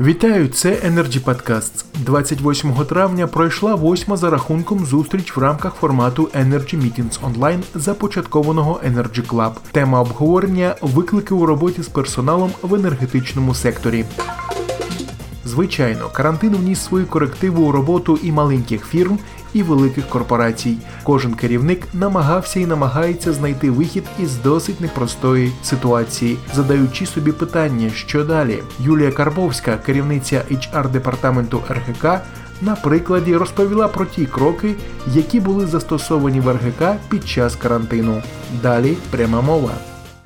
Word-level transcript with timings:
Вітаю, 0.00 0.48
це 0.48 0.70
Energy 0.70 1.24
Podcasts. 1.24 1.84
28 1.94 2.72
травня 2.72 3.26
пройшла 3.26 3.74
восьма 3.74 4.16
за 4.16 4.30
рахунком 4.30 4.86
зустріч 4.86 5.36
в 5.36 5.40
рамках 5.40 5.74
формату 5.74 6.30
Energy 6.34 6.76
Meetings 6.76 7.20
Online, 7.20 7.62
започаткованого 7.74 8.80
Energy 8.86 9.26
Club. 9.26 9.52
Тема 9.72 10.00
обговорення 10.00 10.76
виклики 10.82 11.34
у 11.34 11.46
роботі 11.46 11.82
з 11.82 11.88
персоналом 11.88 12.50
в 12.62 12.74
енергетичному 12.74 13.54
секторі. 13.54 14.04
Звичайно, 15.48 16.08
карантин 16.08 16.56
вніс 16.56 16.80
свої 16.80 17.04
корективи 17.04 17.62
у 17.62 17.72
роботу 17.72 18.18
і 18.22 18.32
маленьких 18.32 18.86
фірм, 18.86 19.18
і 19.52 19.62
великих 19.62 20.08
корпорацій. 20.08 20.78
Кожен 21.02 21.34
керівник 21.34 21.88
намагався 21.94 22.60
і 22.60 22.66
намагається 22.66 23.32
знайти 23.32 23.70
вихід 23.70 24.04
із 24.22 24.36
досить 24.36 24.80
непростої 24.80 25.52
ситуації, 25.62 26.38
задаючи 26.54 27.06
собі 27.06 27.32
питання, 27.32 27.90
що 27.90 28.24
далі. 28.24 28.62
Юлія 28.80 29.12
Карбовська, 29.12 29.76
керівниця 29.76 30.44
HR 30.50 30.90
департаменту 30.90 31.62
РГК, 31.68 32.20
на 32.62 32.76
прикладі 32.76 33.36
розповіла 33.36 33.88
про 33.88 34.04
ті 34.04 34.26
кроки, 34.26 34.74
які 35.06 35.40
були 35.40 35.66
застосовані 35.66 36.40
в 36.40 36.52
РГК 36.52 37.00
під 37.08 37.28
час 37.28 37.56
карантину. 37.56 38.22
Далі 38.62 38.96
пряма 39.10 39.40
мова. 39.40 39.72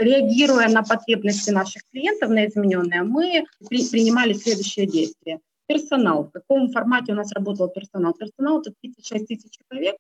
Реагируя 0.02 0.69
на 0.69 0.83
потребности 0.83 1.51
наших 1.51 1.83
клиентов, 1.91 2.30
на 2.30 2.47
измененные, 2.47 3.02
мы 3.02 3.45
при, 3.69 3.88
принимали 3.88 4.33
следующие 4.33 4.87
действия. 4.87 5.41
Персонал. 5.66 6.25
В 6.25 6.30
каком 6.30 6.70
формате 6.70 7.12
у 7.12 7.15
нас 7.15 7.33
работал 7.33 7.69
персонал? 7.69 8.12
Персонал 8.15 8.61
это 8.61 8.73
36 8.83 9.27
тысяч 9.27 9.51
человек. 9.70 9.97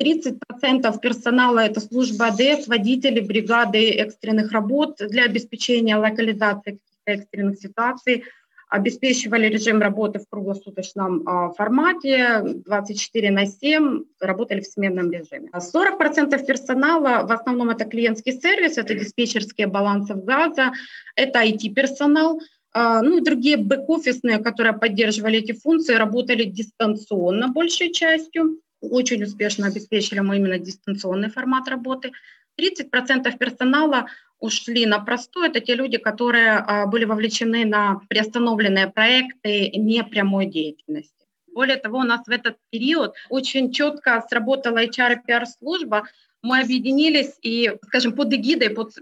30% 0.00 0.98
персонала– 1.00 1.58
это 1.60 1.80
служба 1.80 2.28
АДС, 2.28 2.68
водители, 2.68 3.20
бригады 3.20 3.90
экстренных 3.90 4.50
работ 4.52 4.96
для 4.98 5.24
обеспечения 5.24 5.96
локализации 5.96 6.72
каких-то 6.72 7.10
экстренных 7.12 7.58
ситуаций, 7.58 8.24
обеспечивали 8.70 9.46
режим 9.46 9.82
работы 9.82 10.20
в 10.20 10.28
круглосуточном 10.28 11.22
а, 11.26 11.50
формате, 11.50 12.40
24 12.64 13.30
на 13.30 13.46
7, 13.46 14.04
работали 14.20 14.60
в 14.60 14.66
сменном 14.66 15.10
режиме. 15.10 15.50
40% 15.52 16.46
персонала, 16.46 17.26
в 17.26 17.32
основном 17.32 17.70
это 17.70 17.84
клиентский 17.84 18.32
сервис, 18.32 18.78
это 18.78 18.94
диспетчерские 18.94 19.66
балансов 19.66 20.24
газа, 20.24 20.72
это 21.16 21.44
IT-персонал, 21.44 22.40
а, 22.72 23.02
ну 23.02 23.18
и 23.18 23.24
другие 23.24 23.56
бэк-офисные, 23.56 24.38
которые 24.38 24.72
поддерживали 24.72 25.40
эти 25.40 25.52
функции, 25.52 25.94
работали 25.94 26.44
дистанционно 26.44 27.48
большей 27.48 27.92
частью. 27.92 28.60
Очень 28.80 29.24
успешно 29.24 29.66
обеспечили 29.66 30.20
мы 30.20 30.36
именно 30.36 30.58
дистанционный 30.58 31.28
формат 31.28 31.68
работы. 31.68 32.12
30% 32.60 33.38
персонала 33.38 34.06
ушли 34.38 34.86
на 34.86 34.98
простой. 34.98 35.48
Это 35.48 35.60
те 35.60 35.74
люди, 35.74 35.98
которые 35.98 36.52
а, 36.52 36.86
были 36.86 37.04
вовлечены 37.04 37.64
на 37.64 38.00
приостановленные 38.08 38.88
проекты 38.88 39.70
непрямой 39.70 40.46
деятельности. 40.46 41.26
Более 41.52 41.76
того, 41.76 41.98
у 41.98 42.04
нас 42.04 42.26
в 42.26 42.30
этот 42.30 42.56
период 42.70 43.14
очень 43.28 43.72
четко 43.72 44.24
сработала 44.28 44.84
HR 44.84 45.16
и 45.16 45.30
PR-служба. 45.30 46.04
Мы 46.42 46.60
объединились 46.60 47.36
и, 47.42 47.72
скажем, 47.86 48.12
под 48.12 48.32
эгидой, 48.32 48.70
под 48.70 48.92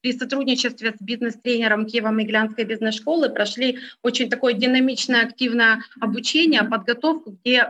при 0.00 0.12
сотрудничестве 0.12 0.92
с 0.92 1.02
бизнес-тренером 1.02 1.84
Киево-Миглянской 1.84 2.64
бизнес-школы 2.64 3.30
прошли 3.30 3.78
очень 4.02 4.30
такое 4.30 4.52
динамичное, 4.54 5.24
активное 5.24 5.82
обучение, 6.00 6.62
подготовку, 6.62 7.32
где 7.32 7.68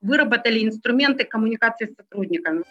выработали 0.00 0.64
инструменты 0.64 1.24
коммуникации 1.24 1.86
с 1.86 1.96
сотрудниками. 1.96 2.64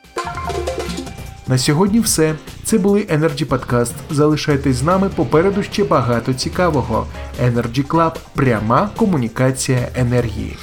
На 1.48 1.58
сьогодні 1.58 2.00
все. 2.00 2.34
Це 2.64 2.78
були 2.78 3.00
Energy 3.00 3.46
Podcast. 3.46 3.92
Залишайтесь 4.10 4.76
з 4.76 4.82
нами 4.82 5.10
попереду 5.16 5.62
ще 5.62 5.84
багато 5.84 6.34
цікавого. 6.34 7.06
Energy 7.44 7.86
Club – 7.86 8.34
пряма 8.34 8.90
комунікація 8.96 9.88
енергії. 9.94 10.56